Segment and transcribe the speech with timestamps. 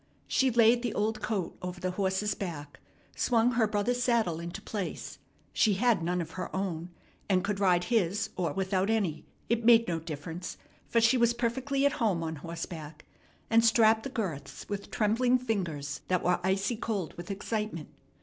[0.27, 2.79] She laid the old coat over the horse's back,
[3.15, 5.19] swung her brother's saddle into place,
[5.53, 6.89] she had none of her own,
[7.29, 10.57] and could ride his, or without any; it made no difference,
[10.89, 13.05] for she was perfectly at home on horseback,
[13.47, 17.89] and strapped the girths with trembling fingers that were icy cold with excitement.